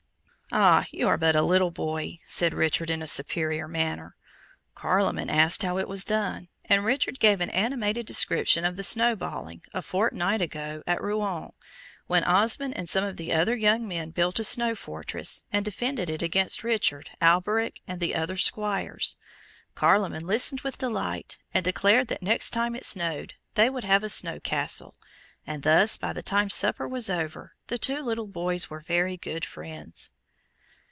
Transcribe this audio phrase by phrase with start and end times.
[0.53, 0.83] "Ah!
[0.91, 4.17] you are but a little boy," said Richard, in a superior manner.
[4.75, 9.61] Carloman asked how it was done; and Richard gave an animated description of the snowballing,
[9.73, 11.51] a fortnight ago, at Rouen,
[12.07, 16.09] when Osmond and some of the other young men built a snow fortress, and defended
[16.09, 19.15] it against Richard, Alberic, and the other Squires.
[19.73, 24.09] Carloman listened with delight, and declared that next time it snowed, they would have a
[24.09, 24.97] snow castle;
[25.47, 29.45] and thus, by the time supper was over, the two little boys were very good
[29.45, 30.11] friends.